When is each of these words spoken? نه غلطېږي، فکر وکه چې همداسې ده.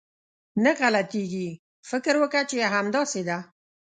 نه 0.63 0.71
غلطېږي، 0.79 1.47
فکر 1.89 2.15
وکه 2.21 2.41
چې 2.49 2.57
همداسې 2.73 3.21
ده. 3.29 3.37